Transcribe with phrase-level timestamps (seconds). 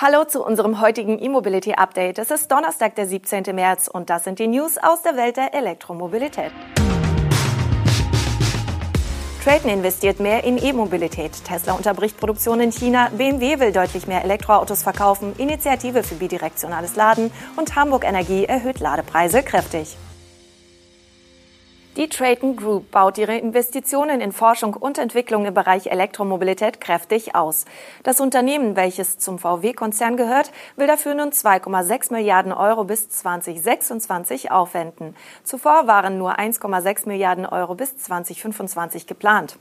[0.00, 2.20] Hallo zu unserem heutigen E-Mobility Update.
[2.20, 3.52] Es ist Donnerstag, der 17.
[3.52, 6.52] März und das sind die News aus der Welt der Elektromobilität.
[9.42, 11.32] Traton investiert mehr in E-Mobilität.
[11.42, 13.10] Tesla unterbricht Produktion in China.
[13.10, 15.34] BMW will deutlich mehr Elektroautos verkaufen.
[15.36, 19.96] Initiative für bidirektionales Laden und Hamburg Energie erhöht Ladepreise kräftig.
[21.98, 27.64] Die Traton Group baut ihre Investitionen in Forschung und Entwicklung im Bereich Elektromobilität kräftig aus.
[28.04, 35.16] Das Unternehmen, welches zum VW-Konzern gehört, will dafür nun 2,6 Milliarden Euro bis 2026 aufwenden.
[35.42, 39.58] Zuvor waren nur 1,6 Milliarden Euro bis 2025 geplant.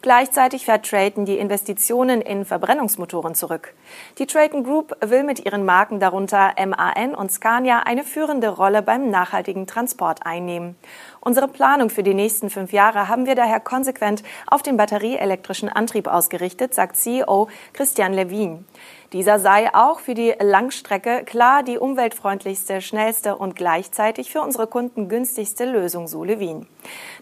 [0.00, 3.74] Gleichzeitig fährt Traton die Investitionen in Verbrennungsmotoren zurück.
[4.18, 9.10] Die Traton Group will mit ihren Marken darunter MAN und Scania eine führende Rolle beim
[9.10, 10.76] nachhaltigen Transport einnehmen.
[11.22, 16.06] Unsere Planung für die nächsten fünf Jahre haben wir daher konsequent auf den batterieelektrischen Antrieb
[16.06, 18.66] ausgerichtet, sagt CEO Christian Levin.
[19.12, 25.08] Dieser sei auch für die Langstrecke klar die umweltfreundlichste, schnellste und gleichzeitig für unsere Kunden
[25.08, 26.66] günstigste Lösung, so Levin.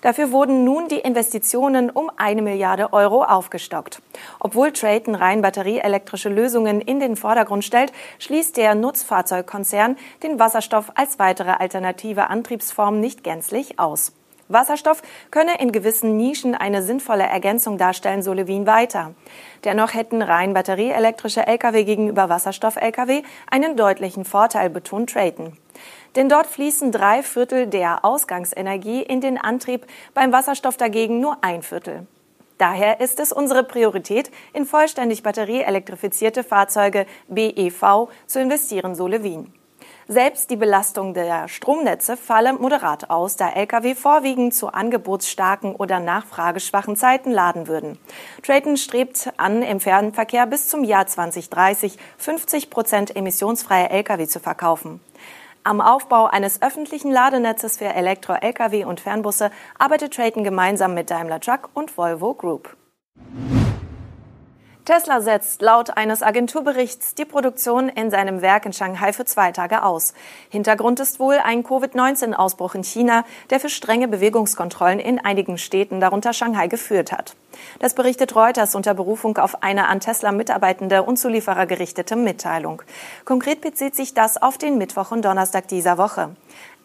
[0.03, 4.03] Dafür wurden nun die Investitionen um eine Milliarde Euro aufgestockt.
[4.39, 11.19] Obwohl Traton rein batterieelektrische Lösungen in den Vordergrund stellt, schließt der Nutzfahrzeugkonzern den Wasserstoff als
[11.19, 14.13] weitere alternative Antriebsform nicht gänzlich aus.
[14.49, 19.15] Wasserstoff könne in gewissen Nischen eine sinnvolle Ergänzung darstellen, so Levin weiter.
[19.65, 25.57] Dennoch hätten rein batterieelektrische Lkw gegenüber Wasserstoff-Lkw einen deutlichen Vorteil, betont Trayton.
[26.17, 31.63] Denn dort fließen drei Viertel der Ausgangsenergie in den Antrieb, beim Wasserstoff dagegen nur ein
[31.63, 32.07] Viertel.
[32.59, 39.53] Daher ist es unsere Priorität, in vollständig batterieelektrifizierte Fahrzeuge BEV zu investieren, so Levin.
[40.11, 46.97] Selbst die Belastung der Stromnetze falle moderat aus, da Lkw vorwiegend zu angebotsstarken oder nachfrageschwachen
[46.97, 47.99] Zeiten laden würden.
[48.43, 55.03] Traton strebt an, im Fernverkehr bis zum Jahr 2030 50 Prozent emissionsfreie Lkw zu verkaufen.
[55.63, 61.69] Am Aufbau eines öffentlichen Ladenetzes für Elektro-Lkw und Fernbusse arbeitet Traton gemeinsam mit Daimler Truck
[61.75, 62.79] und Volvo Group.
[64.89, 69.83] Tesla setzt laut eines Agenturberichts die Produktion in seinem Werk in Shanghai für zwei Tage
[69.83, 70.15] aus.
[70.49, 76.33] Hintergrund ist wohl ein Covid-19-Ausbruch in China, der für strenge Bewegungskontrollen in einigen Städten, darunter
[76.33, 77.37] Shanghai, geführt hat.
[77.81, 82.81] Das berichtet Reuters unter Berufung auf eine an Tesla mitarbeitende und Zulieferer gerichtete Mitteilung.
[83.27, 86.31] Konkret bezieht sich das auf den Mittwoch und Donnerstag dieser Woche.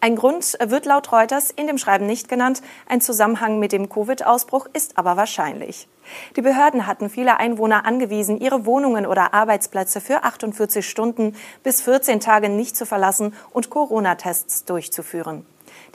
[0.03, 2.61] Ein Grund wird laut Reuters in dem Schreiben nicht genannt.
[2.89, 5.87] Ein Zusammenhang mit dem Covid-Ausbruch ist aber wahrscheinlich.
[6.35, 12.19] Die Behörden hatten viele Einwohner angewiesen, ihre Wohnungen oder Arbeitsplätze für 48 Stunden bis 14
[12.19, 15.45] Tage nicht zu verlassen und Corona-Tests durchzuführen.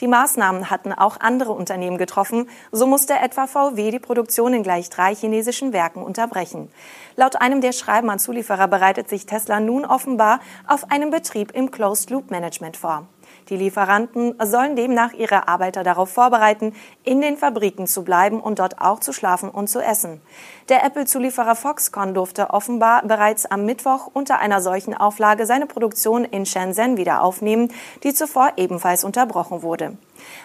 [0.01, 2.49] Die Maßnahmen hatten auch andere Unternehmen getroffen.
[2.73, 6.71] So musste etwa VW die Produktion in gleich drei chinesischen Werken unterbrechen.
[7.17, 11.71] Laut einem der Schreiben an Zulieferer bereitet sich Tesla nun offenbar auf einen Betrieb im
[11.71, 13.07] Closed-Loop-Management vor.
[13.49, 18.81] Die Lieferanten sollen demnach ihre Arbeiter darauf vorbereiten, in den Fabriken zu bleiben und dort
[18.81, 20.21] auch zu schlafen und zu essen.
[20.69, 26.45] Der Apple-Zulieferer Foxconn durfte offenbar bereits am Mittwoch unter einer solchen Auflage seine Produktion in
[26.45, 27.73] Shenzhen wieder aufnehmen,
[28.03, 29.97] die zuvor ebenfalls unterbrochen wurde.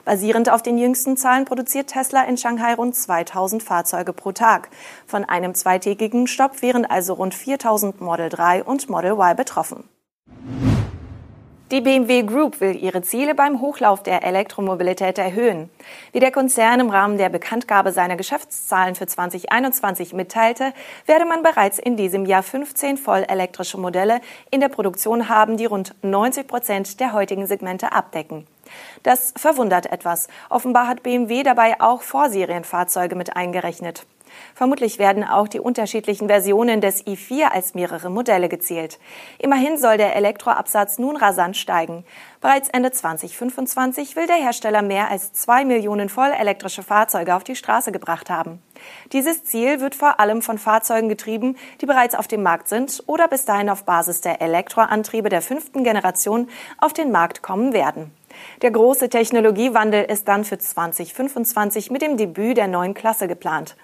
[0.06, 4.70] Basierend auf den jüngsten Zahlen produziert Tesla in Shanghai rund 2000 Fahrzeuge pro Tag.
[5.08, 9.90] Von einem zweitägigen Stopp wären also rund 4000 Model 3 und Model Y betroffen.
[11.74, 15.72] Die BMW Group will ihre Ziele beim Hochlauf der Elektromobilität erhöhen.
[16.12, 20.72] Wie der Konzern im Rahmen der Bekanntgabe seiner Geschäftszahlen für 2021 mitteilte,
[21.08, 25.96] werde man bereits in diesem Jahr 15 vollelektrische Modelle in der Produktion haben, die rund
[26.04, 28.46] 90 Prozent der heutigen Segmente abdecken.
[29.02, 30.28] Das verwundert etwas.
[30.52, 34.06] Offenbar hat BMW dabei auch Vorserienfahrzeuge mit eingerechnet.
[34.56, 39.00] Vermutlich werden auch die unterschiedlichen Versionen des i4 als mehrere Modelle gezählt.
[39.40, 42.06] Immerhin soll der Elektroabsatz nun rasant steigen.
[42.42, 47.92] Bereits Ende 2025 will der Hersteller mehr als zwei Millionen vollelektrische Fahrzeuge auf die Straße
[47.92, 48.62] gebracht haben.
[49.12, 53.28] Dieses Ziel wird vor allem von Fahrzeugen getrieben, die bereits auf dem Markt sind oder
[53.28, 58.12] bis dahin auf Basis der Elektroantriebe der fünften Generation auf den Markt kommen werden.
[58.62, 63.76] Der große Technologiewandel ist dann für 2025 mit dem Debüt der neuen Klasse geplant.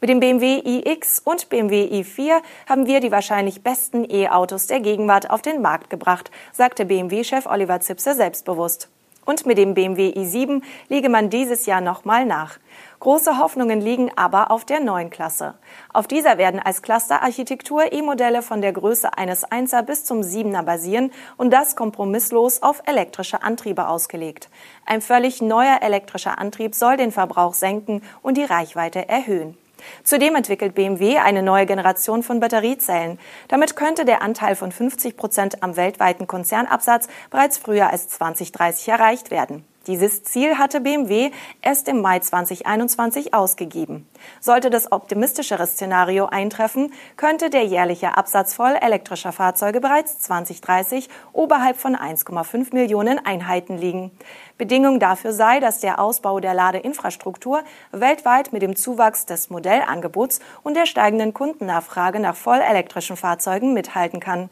[0.00, 5.30] Mit dem BMW iX und BMW i4 haben wir die wahrscheinlich besten E-Autos der Gegenwart
[5.30, 8.88] auf den Markt gebracht, sagte BMW-Chef Oliver Zipse selbstbewusst.
[9.28, 12.56] Und mit dem BMW i7 liege man dieses Jahr nochmal nach.
[13.00, 15.52] Große Hoffnungen liegen aber auf der neuen Klasse.
[15.92, 21.12] Auf dieser werden als Clusterarchitektur E-Modelle von der Größe eines 1er bis zum 7er basieren
[21.36, 24.48] und das kompromisslos auf elektrische Antriebe ausgelegt.
[24.86, 29.58] Ein völlig neuer elektrischer Antrieb soll den Verbrauch senken und die Reichweite erhöhen.
[30.02, 33.18] Zudem entwickelt BMW eine neue Generation von Batteriezellen.
[33.48, 39.30] Damit könnte der Anteil von 50 Prozent am weltweiten Konzernabsatz bereits früher als 2030 erreicht
[39.30, 39.64] werden.
[39.88, 41.30] Dieses Ziel hatte BMW
[41.62, 44.06] erst im Mai 2021 ausgegeben.
[44.38, 51.78] Sollte das optimistischere Szenario eintreffen, könnte der jährliche Absatz voll elektrischer Fahrzeuge bereits 2030 oberhalb
[51.78, 54.10] von 1,5 Millionen Einheiten liegen.
[54.58, 60.76] Bedingung dafür sei, dass der Ausbau der Ladeinfrastruktur weltweit mit dem Zuwachs des Modellangebots und
[60.76, 64.50] der steigenden Kundennachfrage nach vollelektrischen Fahrzeugen mithalten kann.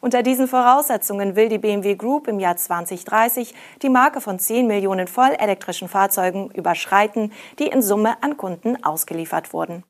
[0.00, 5.06] Unter diesen Voraussetzungen will die BMW Group im Jahr 2030 die Marke von 10 Millionen
[5.06, 9.84] vollelektrischen Fahrzeugen überschreiten, die in Summe an Kunden ausgeliefert wurden.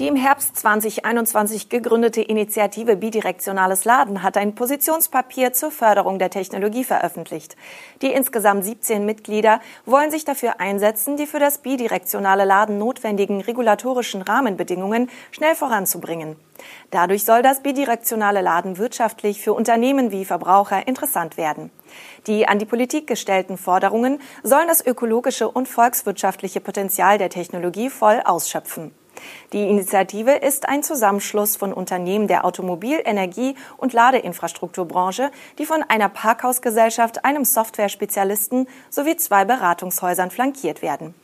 [0.00, 6.82] Die im Herbst 2021 gegründete Initiative Bidirektionales Laden hat ein Positionspapier zur Förderung der Technologie
[6.82, 7.56] veröffentlicht.
[8.02, 14.22] Die insgesamt 17 Mitglieder wollen sich dafür einsetzen, die für das bidirektionale Laden notwendigen regulatorischen
[14.22, 16.34] Rahmenbedingungen schnell voranzubringen.
[16.90, 21.70] Dadurch soll das bidirektionale Laden wirtschaftlich für Unternehmen wie Verbraucher interessant werden.
[22.26, 28.20] Die an die Politik gestellten Forderungen sollen das ökologische und volkswirtschaftliche Potenzial der Technologie voll
[28.24, 28.90] ausschöpfen.
[29.52, 36.08] Die Initiative ist ein Zusammenschluss von Unternehmen der Automobil-, Energie- und Ladeinfrastrukturbranche, die von einer
[36.08, 41.14] Parkhausgesellschaft, einem Software-Spezialisten sowie zwei Beratungshäusern flankiert werden.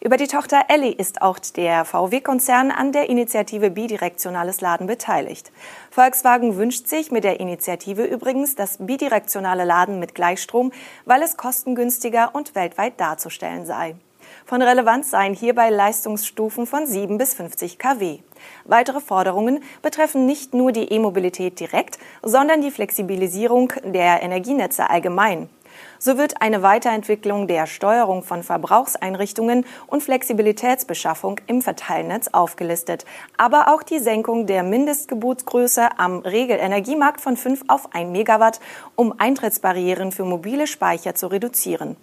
[0.00, 5.50] Über die Tochter Elli ist auch der VW-Konzern an der Initiative Bidirektionales Laden beteiligt.
[5.90, 10.72] Volkswagen wünscht sich mit der Initiative übrigens das bidirektionale Laden mit Gleichstrom,
[11.04, 13.96] weil es kostengünstiger und weltweit darzustellen sei.
[14.44, 18.18] Von Relevanz seien hierbei Leistungsstufen von 7 bis 50 kW.
[18.64, 25.48] Weitere Forderungen betreffen nicht nur die E-Mobilität direkt, sondern die Flexibilisierung der Energienetze allgemein.
[25.98, 33.04] So wird eine Weiterentwicklung der Steuerung von Verbrauchseinrichtungen und Flexibilitätsbeschaffung im Verteilnetz aufgelistet,
[33.36, 38.60] aber auch die Senkung der Mindestgeburtsgröße am Regelenergiemarkt von 5 auf 1 Megawatt,
[38.94, 41.96] um Eintrittsbarrieren für mobile Speicher zu reduzieren.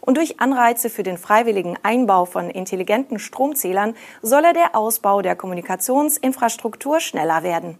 [0.00, 7.00] Und durch Anreize für den freiwilligen Einbau von intelligenten Stromzählern solle der Ausbau der Kommunikationsinfrastruktur
[7.00, 7.78] schneller werden.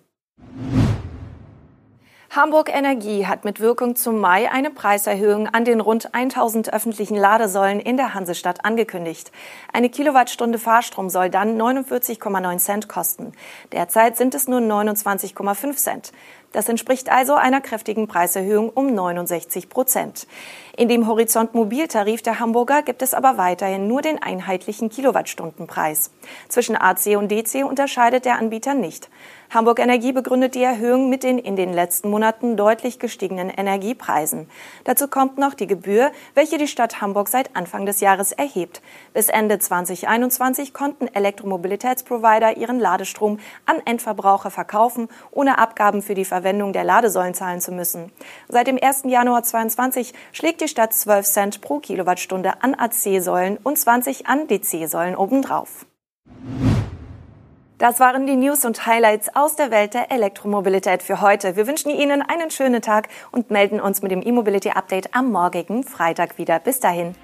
[2.30, 7.80] Hamburg Energie hat mit Wirkung zum Mai eine Preiserhöhung an den rund 1000 öffentlichen Ladesäulen
[7.80, 9.32] in der Hansestadt angekündigt.
[9.72, 13.32] Eine Kilowattstunde Fahrstrom soll dann 49,9 Cent kosten.
[13.72, 16.12] Derzeit sind es nur 29,5 Cent.
[16.52, 20.26] Das entspricht also einer kräftigen Preiserhöhung um 69 Prozent.
[20.76, 26.10] In dem Horizont Mobiltarif der Hamburger gibt es aber weiterhin nur den einheitlichen Kilowattstundenpreis.
[26.48, 29.08] Zwischen AC und DC unterscheidet der Anbieter nicht.
[29.50, 34.46] Hamburg Energie begründet die Erhöhung mit den in den letzten Monaten deutlich gestiegenen Energiepreisen.
[34.84, 38.82] Dazu kommt noch die Gebühr, welche die Stadt Hamburg seit Anfang des Jahres erhebt.
[39.14, 46.74] Bis Ende 2021 konnten Elektromobilitätsprovider ihren Ladestrom an Endverbraucher verkaufen, ohne Abgaben für die Verwendung
[46.74, 48.12] der Ladesäulen zahlen zu müssen.
[48.48, 49.04] Seit dem 1.
[49.06, 55.16] Januar 2022 schlägt die Stadt 12 Cent pro Kilowattstunde an AC-Säulen und 20 an DC-Säulen
[55.16, 55.86] obendrauf.
[57.78, 61.54] Das waren die News und Highlights aus der Welt der Elektromobilität für heute.
[61.54, 65.84] Wir wünschen Ihnen einen schönen Tag und melden uns mit dem E-Mobility Update am morgigen
[65.84, 66.58] Freitag wieder.
[66.58, 67.14] Bis dahin.